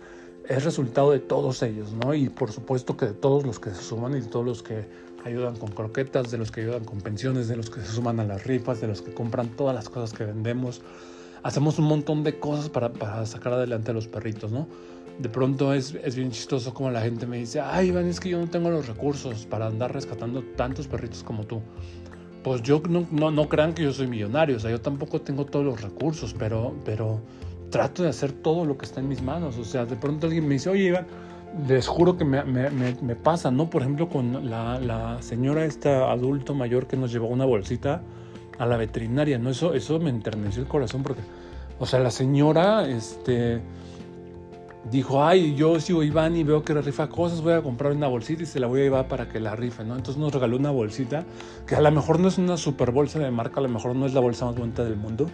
Es 0.47 0.63
resultado 0.63 1.11
de 1.11 1.19
todos 1.19 1.61
ellos, 1.61 1.91
¿no? 1.91 2.13
Y 2.13 2.29
por 2.29 2.51
supuesto 2.51 2.95
que 2.95 3.07
de 3.07 3.13
todos 3.13 3.45
los 3.45 3.59
que 3.59 3.71
se 3.71 3.81
suman 3.81 4.15
y 4.15 4.21
de 4.21 4.27
todos 4.27 4.45
los 4.45 4.63
que 4.63 4.85
ayudan 5.25 5.57
con 5.57 5.69
croquetas, 5.71 6.31
de 6.31 6.37
los 6.37 6.51
que 6.51 6.61
ayudan 6.61 6.85
con 6.85 7.01
pensiones, 7.01 7.49
de 7.49 7.57
los 7.57 7.69
que 7.69 7.81
se 7.81 7.87
suman 7.87 8.19
a 8.21 8.23
las 8.23 8.45
rifas, 8.45 8.79
de 8.79 8.87
los 8.87 9.01
que 9.01 9.13
compran 9.13 9.49
todas 9.49 9.75
las 9.75 9.89
cosas 9.89 10.17
que 10.17 10.23
vendemos. 10.23 10.81
Hacemos 11.43 11.79
un 11.79 11.85
montón 11.85 12.23
de 12.23 12.39
cosas 12.39 12.69
para, 12.69 13.25
sacar 13.25 13.53
adelante 13.53 13.91
a 13.91 13.93
los 13.93 14.07
perritos, 14.07 14.51
¿no? 14.51 14.67
De 15.19 15.27
pronto 15.27 15.73
es, 15.73 15.95
es 16.03 16.15
bien 16.15 16.31
chistoso 16.31 16.73
como 16.73 16.91
la 16.91 17.01
gente 17.01 17.25
me 17.25 17.37
dice, 17.37 17.59
ay 17.59 17.87
Iván, 17.87 18.05
es 18.05 18.19
que 18.19 18.29
yo 18.29 18.39
no 18.39 18.47
tengo 18.47 18.69
los 18.69 18.87
recursos 18.87 19.45
para 19.47 19.67
andar 19.67 19.93
rescatando 19.93 20.43
tantos 20.55 20.87
perritos 20.87 21.23
como 21.23 21.43
tú 21.43 21.61
pues 22.43 22.61
yo 22.61 22.81
no, 22.87 23.05
no, 23.11 23.29
no, 23.29 23.49
crean 23.49 23.73
que 23.73 23.83
yo 23.83 23.91
soy 23.91 24.07
millonario, 24.07 24.55
o 24.55 24.59
sea, 24.59 24.71
yo 24.71 24.79
tampoco 24.79 25.19
tengo 25.19 25.45
todos 25.45 25.65
los 25.65 25.81
recursos, 25.81 26.33
pero, 26.33 26.73
pero 26.85 27.19
trato 27.69 28.03
de 28.03 28.09
hacer 28.09 28.31
todo 28.31 28.65
lo 28.65 28.77
que 28.77 28.85
está 28.85 28.99
en 28.99 29.09
mis 29.09 29.21
manos. 29.21 29.57
O 29.57 29.65
sea, 29.65 29.85
de 29.85 29.95
pronto 29.95 30.27
alguien 30.27 30.47
me 30.47 30.55
dice, 30.55 30.69
oye, 30.69 30.85
Iván, 30.85 31.07
les 31.67 31.87
juro 31.87 32.17
que 32.17 32.25
me, 32.25 32.43
me, 32.43 32.69
me, 32.69 33.15
pasa, 33.15 33.51
¿no? 33.51 33.69
Por 33.69 33.81
ejemplo, 33.81 34.09
con 34.09 34.49
la, 34.49 34.79
la, 34.79 35.21
señora 35.21 35.65
esta 35.65 36.11
adulto 36.11 36.53
mayor 36.53 36.87
que 36.87 36.97
nos 36.97 37.11
llevó 37.11 37.27
una 37.27 37.45
bolsita 37.45 38.01
a 38.59 38.65
la 38.65 38.77
veterinaria, 38.77 39.37
¿no? 39.39 39.49
Eso, 39.49 39.73
eso 39.73 39.99
me 39.99 40.09
enterneció 40.09 40.61
el 40.61 40.67
corazón 40.67 41.03
porque, 41.03 41.21
o 41.79 41.85
sea, 41.85 41.99
la 41.99 42.11
señora, 42.11 42.87
este 42.87 43.61
dijo, 44.91 45.23
ay, 45.23 45.55
yo 45.55 45.79
sigo 45.79 46.03
Iván 46.03 46.35
y 46.35 46.43
veo 46.43 46.63
que 46.63 46.73
rifa 46.73 47.09
cosas, 47.09 47.41
voy 47.41 47.53
a 47.53 47.61
comprar 47.61 47.91
una 47.91 48.07
bolsita 48.07 48.43
y 48.43 48.45
se 48.45 48.59
la 48.59 48.67
voy 48.67 48.81
a 48.81 48.83
llevar 48.83 49.07
para 49.07 49.27
que 49.27 49.39
la 49.39 49.55
rife, 49.55 49.83
¿no? 49.83 49.95
Entonces 49.95 50.17
nos 50.17 50.33
regaló 50.33 50.57
una 50.57 50.71
bolsita, 50.71 51.25
que 51.65 51.75
a 51.75 51.81
lo 51.81 51.91
mejor 51.91 52.19
no 52.19 52.27
es 52.27 52.37
una 52.37 52.57
super 52.57 52.91
bolsa 52.91 53.19
de 53.19 53.29
marca, 53.31 53.59
a 53.59 53.63
lo 53.63 53.69
mejor 53.69 53.95
no 53.95 54.05
es 54.05 54.13
la 54.13 54.21
bolsa 54.21 54.45
más 54.45 54.55
bonita 54.55 54.83
del 54.83 54.95
mundo, 54.95 55.27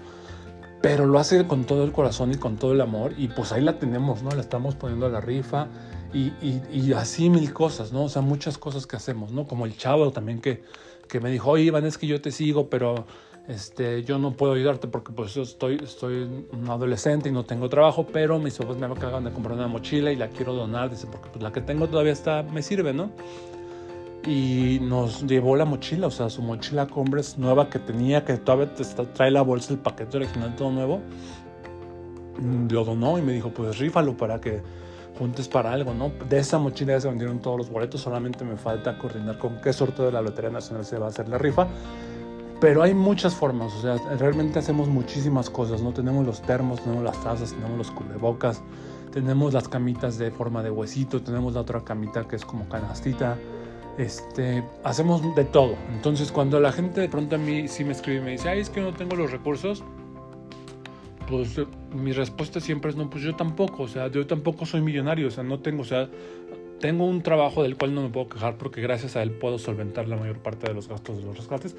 pero 0.84 1.06
lo 1.06 1.18
hace 1.18 1.48
con 1.48 1.64
todo 1.64 1.86
el 1.86 1.94
corazón 1.94 2.34
y 2.34 2.36
con 2.36 2.58
todo 2.58 2.74
el 2.74 2.82
amor 2.82 3.14
y 3.18 3.30
pues 3.30 3.54
ahí 3.54 3.62
la 3.62 3.80
tenemos, 3.80 4.22
¿no? 4.22 4.32
La 4.32 4.42
estamos 4.42 4.76
poniendo 4.76 5.06
a 5.06 5.10
la 5.10 5.22
rifa 5.22 5.68
y, 6.14 6.34
y, 6.42 6.92
así 6.92 7.30
mil 7.30 7.54
cosas, 7.54 7.94
¿no? 7.94 8.04
O 8.04 8.10
sea, 8.10 8.22
muchas 8.22 8.58
cosas 8.58 8.86
que 8.86 8.98
hacemos, 8.98 9.32
¿no? 9.32 9.48
Como 9.48 9.66
el 9.66 9.78
chavo 9.78 10.12
también 10.12 10.42
que, 10.42 10.62
que 11.08 11.22
me 11.22 11.32
dijo, 11.32 11.52
oye, 11.52 11.64
Iván, 11.64 11.86
es 11.86 11.98
que 11.98 12.06
yo 12.06 12.22
te 12.22 12.32
sigo, 12.32 12.70
pero 12.70 13.06
este, 13.48 14.04
yo 14.04 14.20
no 14.20 14.34
puedo 14.34 14.52
ayudarte 14.52 14.90
porque 14.90 15.14
pues 15.14 15.34
yo 15.34 15.44
estoy, 15.44 15.80
estoy 15.82 16.28
un 16.52 16.70
adolescente 16.70 17.30
y 17.30 17.32
no 17.32 17.46
tengo 17.46 17.70
trabajo, 17.70 18.06
pero 18.12 18.38
mis 18.38 18.58
papás 18.58 18.76
me 18.76 18.86
acaban 18.86 19.24
de 19.24 19.32
comprar 19.32 19.56
una 19.56 19.70
mochila 19.70 20.12
y 20.12 20.18
la 20.18 20.28
quiero 20.28 20.54
donar, 20.54 20.90
dice, 20.90 21.08
porque 21.08 21.30
pues, 21.30 21.42
la 21.42 21.54
que 21.54 21.62
tengo 21.62 21.88
todavía 21.88 22.12
está, 22.12 22.44
me 22.44 22.62
sirve, 22.62 22.92
¿no? 22.92 23.10
Y 24.26 24.80
nos 24.82 25.26
llevó 25.28 25.56
la 25.56 25.66
mochila, 25.66 26.08
o 26.08 26.12
sea, 26.12 26.30
su 26.30 26.42
mochila 26.42 26.88
Converse 26.88 27.40
nueva 27.40 27.70
que 27.70 27.80
tenía, 27.80 28.24
que 28.24 28.38
todavía 28.38 28.74
trae 29.14 29.32
la 29.32 29.42
bolsa, 29.42 29.74
el 29.74 29.80
paquete 29.80 30.18
original 30.18 30.56
todo 30.56 30.72
nuevo, 30.72 31.02
mm, 32.40 32.68
lo 32.72 32.86
donó 32.86 33.18
y 33.18 33.22
me 33.22 33.34
dijo, 33.34 33.50
pues 33.50 33.78
rífalo 33.80 34.16
para 34.16 34.40
que 34.40 34.62
juntes 35.20 35.48
para 35.48 35.74
algo, 35.74 35.94
¿no? 35.94 36.12
De 36.30 36.40
esa 36.40 36.58
mochila 36.58 36.94
ya 36.94 37.02
se 37.02 37.10
vendieron 37.10 37.40
todos 37.40 37.58
los 37.58 37.70
boletos, 37.70 38.02
solamente 38.02 38.46
me 38.46 38.56
falta 38.56 38.98
coordinar 38.98 39.38
con 39.38 39.60
qué 39.62 39.74
sorteo 39.74 40.06
de 40.06 40.12
la 40.14 40.22
Lotería 40.22 40.50
Nacional 40.50 40.86
se 40.86 40.98
va 40.98 41.08
a 41.08 41.10
hacer 41.10 41.28
la 41.28 41.38
rifa 41.38 41.68
pero 42.64 42.82
hay 42.82 42.94
muchas 42.94 43.36
formas, 43.36 43.74
o 43.74 43.82
sea, 43.82 43.98
realmente 44.16 44.58
hacemos 44.58 44.88
muchísimas 44.88 45.50
cosas, 45.50 45.82
¿no? 45.82 45.92
Tenemos 45.92 46.26
los 46.26 46.42
termos, 46.42 46.82
tenemos 46.82 47.04
las 47.04 47.22
tazas, 47.22 47.52
tenemos 47.52 47.78
los 47.78 47.92
cubrebocas, 47.92 48.62
tenemos 49.12 49.54
las 49.54 49.68
camitas 49.68 50.18
de 50.18 50.32
forma 50.32 50.64
de 50.64 50.72
huesito, 50.72 51.22
tenemos 51.22 51.56
la 51.56 51.60
otra 51.60 51.84
camita 51.84 52.26
que 52.26 52.38
es 52.38 52.46
como 52.46 52.70
canastita, 52.70 53.38
este, 53.98 54.64
hacemos 54.84 55.36
de 55.36 55.46
todo. 55.46 55.76
Entonces, 55.94 56.32
cuando 56.32 56.60
la 56.60 56.72
gente 56.72 57.02
de 57.02 57.10
pronto 57.10 57.36
a 57.36 57.40
mí 57.40 57.68
sí 57.68 57.84
me 57.84 57.92
escribe 57.92 58.20
y 58.20 58.22
me 58.22 58.32
dice, 58.32 58.50
ay, 58.50 58.60
es 58.60 58.70
que 58.70 58.82
no 58.82 58.94
tengo 58.94 59.16
los 59.16 59.32
recursos, 59.32 59.84
pues 61.28 61.60
mi 61.94 62.12
respuesta 62.12 62.60
siempre 62.60 62.92
es, 62.92 62.98
no, 62.98 63.10
pues 63.10 63.24
yo 63.24 63.36
tampoco, 63.36 63.84
o 63.84 63.88
sea, 63.88 64.08
yo 64.10 64.26
tampoco 64.28 64.66
soy 64.66 64.82
millonario, 64.82 65.28
o 65.28 65.32
sea, 65.32 65.44
no 65.44 65.60
tengo, 65.60 65.82
o 65.82 65.86
sea, 65.86 66.10
tengo 66.80 67.06
un 67.06 67.22
trabajo 67.22 67.64
del 67.64 67.78
cual 67.78 67.96
no 67.96 68.02
me 68.02 68.10
puedo 68.10 68.28
quejar 68.28 68.58
porque 68.58 68.82
gracias 68.82 69.16
a 69.16 69.24
él 69.24 69.32
puedo 69.32 69.58
solventar 69.58 70.08
la 70.08 70.18
mayor 70.18 70.40
parte 70.40 70.68
de 70.68 70.74
los 70.74 70.88
gastos 70.88 71.18
de 71.18 71.24
los 71.24 71.38
rescates, 71.38 71.76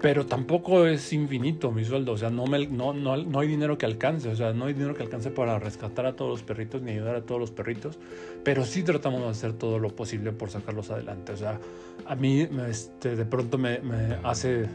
pero 0.00 0.26
tampoco 0.26 0.86
es 0.86 1.12
infinito 1.12 1.72
mi 1.72 1.84
sueldo, 1.84 2.12
o 2.12 2.16
sea, 2.16 2.30
no, 2.30 2.46
me, 2.46 2.66
no, 2.68 2.92
no, 2.92 3.16
no, 3.16 3.40
hay 3.40 3.48
dinero 3.48 3.78
que 3.78 3.86
alcance, 3.86 4.28
o 4.28 4.36
sea, 4.36 4.52
no 4.52 4.66
hay 4.66 4.74
dinero 4.74 4.94
que 4.94 5.02
alcance 5.02 5.30
para 5.30 5.58
rescatar 5.58 6.06
a 6.06 6.14
todos 6.14 6.30
los 6.30 6.42
perritos 6.42 6.82
ni 6.82 6.92
ayudar 6.92 7.16
a 7.16 7.22
todos 7.22 7.40
los 7.40 7.50
perritos, 7.50 7.98
pero 8.44 8.64
sí 8.64 8.82
tratamos 8.82 9.22
de 9.22 9.28
hacer 9.28 9.54
todo 9.54 9.78
lo 9.78 9.88
posible 9.94 10.32
por 10.32 10.50
sacarlos 10.50 10.90
adelante, 10.90 11.32
o 11.32 11.36
sea, 11.36 11.58
a 12.06 12.14
mí 12.14 12.48
este, 12.68 13.16
de 13.16 13.24
pronto 13.24 13.58
me, 13.58 13.80
me 13.80 14.18
hace, 14.22 14.66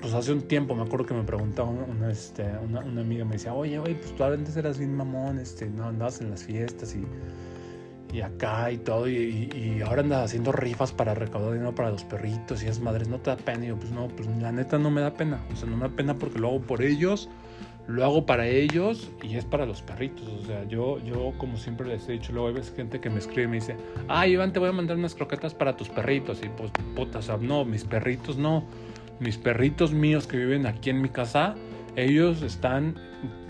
pues 0.00 0.12
hace 0.12 0.32
un 0.32 0.42
tiempo 0.42 0.74
me 0.74 0.82
acuerdo 0.82 1.06
que 1.06 1.14
me 1.14 1.24
preguntaba 1.24 1.70
una, 1.70 2.10
este, 2.10 2.44
una, 2.68 2.80
una 2.80 3.00
amiga, 3.00 3.24
me 3.24 3.32
decía, 3.32 3.54
oye, 3.54 3.78
oye, 3.78 3.94
pues 3.94 4.14
tú 4.14 4.24
antes 4.24 4.56
eras 4.56 4.78
bien 4.78 4.94
mamón, 4.94 5.38
este, 5.38 5.70
no 5.70 5.86
andabas 5.86 6.20
en 6.20 6.30
las 6.30 6.44
fiestas 6.44 6.94
y 6.94 7.04
y 8.14 8.20
acá 8.20 8.70
y 8.70 8.78
todo, 8.78 9.08
y, 9.08 9.82
ahora 9.84 10.02
andas 10.02 10.26
haciendo 10.26 10.52
rifas 10.52 10.92
para 10.92 11.14
recaudar 11.14 11.54
dinero 11.54 11.74
para 11.74 11.90
los 11.90 12.04
perritos 12.04 12.62
y 12.62 12.68
es 12.68 12.78
madres, 12.78 13.08
no 13.08 13.18
te 13.18 13.30
da 13.30 13.36
pena. 13.36 13.64
Y 13.64 13.68
yo, 13.68 13.76
pues 13.76 13.90
no, 13.90 14.06
pues 14.06 14.28
la 14.40 14.52
neta 14.52 14.78
no 14.78 14.92
me 14.92 15.00
da 15.00 15.14
pena. 15.14 15.44
O 15.52 15.56
sea, 15.56 15.68
no 15.68 15.76
me 15.76 15.88
da 15.88 15.96
pena 15.96 16.14
porque 16.14 16.38
lo 16.38 16.48
hago 16.48 16.60
por 16.60 16.82
ellos, 16.82 17.28
lo 17.88 18.04
hago 18.04 18.24
para 18.24 18.46
ellos 18.46 19.10
y 19.20 19.34
es 19.34 19.44
para 19.44 19.66
los 19.66 19.82
perritos. 19.82 20.28
O 20.28 20.46
sea, 20.46 20.62
yo, 20.68 21.00
yo 21.00 21.32
como 21.38 21.56
siempre 21.56 21.88
les 21.88 22.08
he 22.08 22.12
dicho, 22.12 22.32
luego 22.32 22.56
hay 22.56 22.62
gente 22.76 23.00
que 23.00 23.10
me 23.10 23.18
escribe 23.18 23.42
y 23.42 23.48
me 23.48 23.56
dice, 23.56 23.76
ah, 24.06 24.28
Iván, 24.28 24.52
te 24.52 24.60
voy 24.60 24.68
a 24.68 24.72
mandar 24.72 24.96
unas 24.96 25.16
croquetas 25.16 25.52
para 25.52 25.76
tus 25.76 25.88
perritos. 25.88 26.40
Y 26.44 26.48
pues, 26.50 26.70
puta, 26.94 27.18
o 27.18 27.38
no, 27.38 27.64
mis 27.64 27.82
perritos 27.82 28.36
no. 28.36 28.64
Mis 29.18 29.38
perritos 29.38 29.92
míos 29.92 30.28
que 30.28 30.36
viven 30.36 30.66
aquí 30.66 30.90
en 30.90 31.02
mi 31.02 31.08
casa, 31.08 31.56
ellos 31.96 32.42
están 32.42 32.96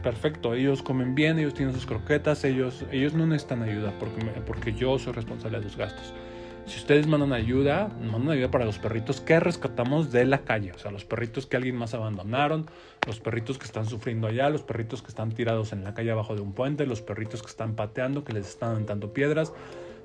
perfecto, 0.02 0.54
ellos 0.54 0.82
comen 0.82 1.14
bien, 1.14 1.38
ellos 1.38 1.54
tienen 1.54 1.74
sus 1.74 1.86
croquetas, 1.86 2.44
ellos, 2.44 2.84
ellos 2.92 3.14
no 3.14 3.26
necesitan 3.26 3.62
ayuda 3.62 3.92
porque, 3.98 4.22
porque 4.46 4.72
yo 4.74 4.98
soy 4.98 5.12
responsable 5.14 5.58
de 5.58 5.64
los 5.64 5.76
gastos. 5.76 6.12
Si 6.66 6.78
ustedes 6.78 7.06
mandan 7.06 7.34
ayuda, 7.34 7.88
mandan 8.00 8.30
ayuda 8.30 8.50
para 8.50 8.64
los 8.64 8.78
perritos 8.78 9.20
que 9.20 9.38
rescatamos 9.38 10.12
de 10.12 10.24
la 10.24 10.38
calle, 10.38 10.72
o 10.72 10.78
sea, 10.78 10.90
los 10.90 11.04
perritos 11.04 11.46
que 11.46 11.56
alguien 11.56 11.76
más 11.76 11.92
abandonaron, 11.92 12.66
los 13.06 13.20
perritos 13.20 13.58
que 13.58 13.66
están 13.66 13.86
sufriendo 13.86 14.26
allá, 14.26 14.48
los 14.48 14.62
perritos 14.62 15.02
que 15.02 15.08
están 15.08 15.32
tirados 15.32 15.72
en 15.74 15.84
la 15.84 15.92
calle 15.92 16.10
abajo 16.10 16.34
de 16.34 16.40
un 16.40 16.54
puente, 16.54 16.86
los 16.86 17.02
perritos 17.02 17.42
que 17.42 17.48
están 17.48 17.74
pateando, 17.74 18.24
que 18.24 18.32
les 18.32 18.48
están 18.48 18.72
aventando 18.72 19.12
piedras, 19.12 19.52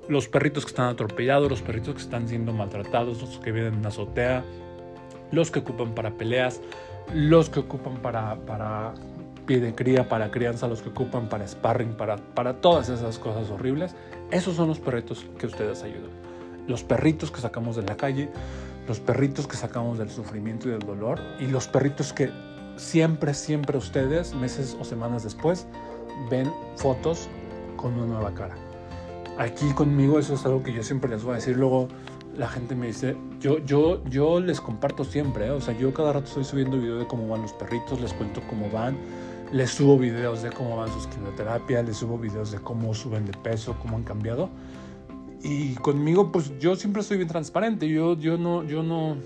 los 0.08 0.28
perritos 0.28 0.64
que 0.64 0.70
están 0.70 0.88
atropellados, 0.88 1.48
los 1.48 1.62
perritos 1.62 1.94
que 1.94 2.00
están 2.02 2.28
siendo 2.28 2.52
maltratados, 2.52 3.22
los 3.22 3.38
que 3.38 3.52
viven 3.52 3.74
en 3.74 3.80
una 3.80 3.88
azotea, 3.88 4.44
los 5.32 5.50
que 5.50 5.60
ocupan 5.60 5.94
para 5.94 6.18
peleas, 6.18 6.60
los 7.14 7.50
que 7.50 7.60
ocupan 7.60 7.96
para, 7.96 8.36
para 8.46 8.94
pie 9.46 9.60
de 9.60 9.74
cría, 9.74 10.08
para 10.08 10.30
crianza, 10.30 10.68
los 10.68 10.82
que 10.82 10.90
ocupan 10.90 11.28
para 11.28 11.46
sparring, 11.46 11.94
para, 11.94 12.16
para 12.16 12.60
todas 12.60 12.88
esas 12.88 13.18
cosas 13.18 13.50
horribles. 13.50 13.94
Esos 14.30 14.56
son 14.56 14.68
los 14.68 14.78
perritos 14.78 15.26
que 15.38 15.46
ustedes 15.46 15.82
ayudan. 15.82 16.10
Los 16.68 16.84
perritos 16.84 17.30
que 17.30 17.40
sacamos 17.40 17.76
de 17.76 17.82
la 17.82 17.96
calle, 17.96 18.28
los 18.86 19.00
perritos 19.00 19.46
que 19.46 19.56
sacamos 19.56 19.98
del 19.98 20.10
sufrimiento 20.10 20.68
y 20.68 20.72
del 20.72 20.80
dolor 20.80 21.20
y 21.40 21.46
los 21.46 21.66
perritos 21.68 22.12
que 22.12 22.30
siempre, 22.76 23.34
siempre 23.34 23.76
ustedes, 23.76 24.34
meses 24.34 24.76
o 24.80 24.84
semanas 24.84 25.24
después, 25.24 25.66
ven 26.30 26.50
fotos 26.76 27.28
con 27.76 27.94
una 27.94 28.06
nueva 28.06 28.34
cara. 28.34 28.69
Aquí 29.38 29.72
conmigo 29.72 30.18
eso 30.18 30.34
es 30.34 30.44
algo 30.44 30.62
que 30.62 30.72
yo 30.72 30.82
siempre 30.82 31.10
les 31.10 31.22
voy 31.22 31.32
a 31.32 31.36
decir. 31.36 31.56
Luego 31.56 31.88
la 32.36 32.48
gente 32.48 32.74
me 32.74 32.88
dice, 32.88 33.16
yo, 33.40 33.58
yo, 33.64 34.02
yo 34.04 34.40
les 34.40 34.60
comparto 34.60 35.04
siempre, 35.04 35.46
¿eh? 35.46 35.50
o 35.50 35.60
sea, 35.60 35.76
yo 35.76 35.92
cada 35.92 36.12
rato 36.12 36.26
estoy 36.26 36.44
subiendo 36.44 36.78
videos 36.78 37.00
de 37.00 37.06
cómo 37.06 37.28
van 37.28 37.42
los 37.42 37.52
perritos, 37.52 38.00
les 38.00 38.12
cuento 38.12 38.40
cómo 38.48 38.70
van, 38.70 38.96
les 39.52 39.70
subo 39.70 39.98
videos 39.98 40.42
de 40.42 40.50
cómo 40.50 40.76
van 40.76 40.92
sus 40.92 41.06
quimioterapias, 41.06 41.84
les 41.84 41.96
subo 41.96 42.18
videos 42.18 42.52
de 42.52 42.58
cómo 42.58 42.94
suben 42.94 43.26
de 43.26 43.32
peso, 43.32 43.76
cómo 43.80 43.96
han 43.96 44.04
cambiado. 44.04 44.48
Y 45.42 45.74
conmigo, 45.76 46.30
pues 46.30 46.58
yo 46.58 46.76
siempre 46.76 47.02
soy 47.02 47.16
bien 47.16 47.28
transparente, 47.28 47.88
yo, 47.88 48.16
yo, 48.16 48.36
no, 48.36 48.62
yo, 48.64 48.82
no, 48.82 49.16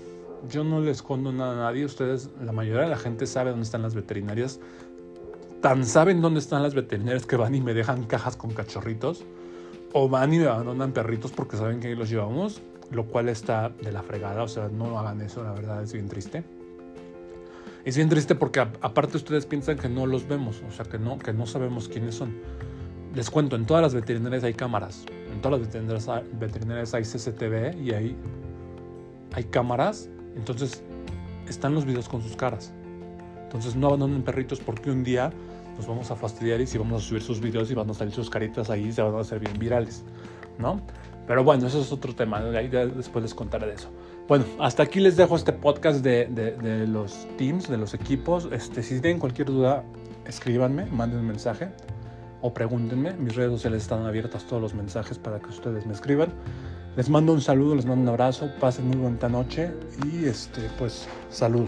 yo 0.49 0.63
no 0.63 0.79
le 0.79 0.91
escondo 0.91 1.31
nada 1.31 1.53
a 1.53 1.71
nadie, 1.71 1.85
ustedes, 1.85 2.29
la 2.41 2.51
mayoría 2.51 2.83
de 2.83 2.89
la 2.89 2.97
gente 2.97 3.27
sabe 3.27 3.51
dónde 3.51 3.65
están 3.65 3.81
las 3.81 3.95
veterinarias, 3.95 4.59
tan 5.61 5.85
saben 5.85 6.21
dónde 6.21 6.39
están 6.39 6.63
las 6.63 6.73
veterinarias 6.73 7.25
que 7.25 7.35
van 7.35 7.53
y 7.53 7.61
me 7.61 7.73
dejan 7.73 8.05
cajas 8.05 8.35
con 8.37 8.51
cachorritos, 8.51 9.25
o 9.97 10.09
van 10.09 10.33
y 10.33 10.39
me 10.39 10.45
abandonan 10.45 10.91
perritos 10.91 11.31
porque 11.31 11.55
saben 11.55 11.79
que 11.79 11.87
ahí 11.87 11.95
los 11.95 12.09
llevamos 12.09 12.61
lo 12.91 13.05
cual 13.05 13.29
está 13.29 13.69
de 13.69 13.91
la 13.91 14.03
fregada, 14.03 14.43
o 14.43 14.47
sea, 14.47 14.69
no 14.69 14.97
hagan 14.99 15.21
eso, 15.21 15.43
la 15.43 15.53
verdad 15.53 15.83
es 15.83 15.93
bien 15.93 16.07
triste. 16.07 16.43
Es 17.83 17.95
bien 17.97 18.09
triste 18.09 18.35
porque 18.35 18.59
aparte 18.59 19.17
ustedes 19.17 19.45
piensan 19.45 19.77
que 19.77 19.89
no 19.89 20.05
los 20.05 20.27
vemos, 20.27 20.61
o 20.67 20.71
sea, 20.71 20.85
que 20.85 20.97
no, 20.97 21.17
que 21.19 21.33
no 21.33 21.45
sabemos 21.45 21.87
quiénes 21.87 22.15
son. 22.15 22.35
Les 23.13 23.29
cuento, 23.29 23.55
en 23.55 23.65
todas 23.65 23.81
las 23.81 23.93
veterinarias 23.93 24.43
hay 24.43 24.53
cámaras, 24.53 25.05
en 25.31 25.41
todas 25.41 25.59
las 25.59 25.67
veterinarias, 25.67 26.09
veterinarias 26.39 26.93
hay 26.93 27.03
CCTV 27.03 27.81
y 27.81 27.91
hay, 27.91 28.15
hay 29.33 29.43
cámaras, 29.45 30.09
entonces 30.35 30.83
están 31.47 31.73
los 31.73 31.85
videos 31.85 32.09
con 32.09 32.21
sus 32.21 32.35
caras. 32.35 32.73
Entonces 33.43 33.75
no 33.75 33.87
abandonen 33.87 34.23
perritos 34.23 34.59
porque 34.59 34.91
un 34.91 35.03
día 35.03 35.31
nos 35.77 35.87
vamos 35.87 36.11
a 36.11 36.15
fastidiar 36.15 36.61
y 36.61 36.67
si 36.67 36.77
vamos 36.77 37.03
a 37.03 37.05
subir 37.05 37.21
sus 37.21 37.39
videos 37.39 37.69
y 37.71 37.73
van 37.73 37.89
a 37.89 37.93
salir 37.93 38.13
sus 38.13 38.29
caritas 38.29 38.69
ahí 38.69 38.91
se 38.91 39.01
van 39.01 39.15
a 39.15 39.19
hacer 39.19 39.39
bien 39.39 39.57
virales, 39.57 40.03
¿no? 40.57 40.81
Pero 41.27 41.43
bueno, 41.43 41.67
eso 41.67 41.81
es 41.81 41.91
otro 41.91 42.13
tema, 42.13 42.37
ahí 42.37 42.67
después 42.67 43.23
les 43.23 43.33
contaré 43.33 43.67
de 43.67 43.73
eso. 43.73 43.89
Bueno, 44.27 44.45
hasta 44.59 44.83
aquí 44.83 44.99
les 44.99 45.17
dejo 45.17 45.35
este 45.35 45.53
podcast 45.53 46.03
de, 46.03 46.25
de, 46.25 46.87
los 46.87 47.27
teams, 47.37 47.67
de 47.67 47.77
los 47.77 47.93
equipos. 47.93 48.47
Este, 48.51 48.81
si 48.83 48.99
tienen 48.99 49.19
cualquier 49.19 49.47
duda, 49.47 49.83
escríbanme, 50.27 50.85
manden 50.87 51.19
un 51.19 51.27
mensaje 51.27 51.69
o 52.41 52.53
pregúntenme. 52.53 53.13
Mis 53.13 53.35
redes 53.35 53.51
sociales 53.51 53.83
están 53.83 54.05
abiertas 54.05 54.45
todos 54.45 54.61
los 54.61 54.73
mensajes 54.73 55.17
para 55.17 55.39
que 55.39 55.49
ustedes 55.49 55.85
me 55.85 55.93
escriban. 55.93 56.33
Les 56.95 57.09
mando 57.09 57.33
un 57.33 57.41
saludo, 57.41 57.75
les 57.75 57.85
mando 57.85 58.03
un 58.03 58.09
abrazo, 58.09 58.49
pasen 58.59 58.87
muy 58.87 58.97
buena 58.97 59.29
noche 59.29 59.71
y 60.05 60.25
este, 60.25 60.61
pues, 60.77 61.07
salud. 61.29 61.67